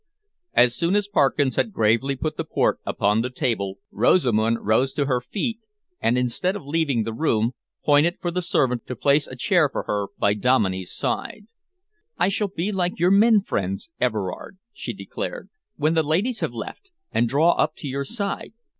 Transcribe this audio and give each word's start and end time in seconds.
As 0.55 0.73
soon 0.73 0.95
as 0.95 1.07
Parkins 1.07 1.57
had 1.57 1.71
gravely 1.71 2.15
put 2.15 2.35
the 2.35 2.43
port 2.43 2.79
upon 2.87 3.21
the 3.21 3.29
table, 3.29 3.77
Rosamund 3.91 4.57
rose 4.65 4.93
to 4.93 5.05
her 5.05 5.21
feet 5.21 5.59
and, 6.01 6.17
instead 6.17 6.55
of 6.55 6.65
leaving 6.65 7.03
the 7.03 7.13
room, 7.13 7.51
pointed 7.85 8.17
for 8.19 8.31
the 8.31 8.41
servant 8.41 8.87
to 8.87 8.95
place 8.95 9.27
a 9.27 9.35
chair 9.35 9.69
for 9.71 9.83
her 9.83 10.07
by 10.17 10.33
Dominey's 10.33 10.91
side. 10.91 11.45
"I 12.17 12.29
shall 12.29 12.47
be 12.47 12.71
like 12.71 12.97
your 12.97 13.11
men 13.11 13.41
friends, 13.43 13.91
Everard," 13.99 14.57
she 14.73 14.91
declared, 14.91 15.51
"when 15.75 15.93
the 15.93 16.01
ladies 16.01 16.39
have 16.39 16.51
left, 16.51 16.89
and 17.11 17.29
draw 17.29 17.51
up 17.51 17.75
to 17.75 17.87
your 17.87 18.03
side. 18.05 18.53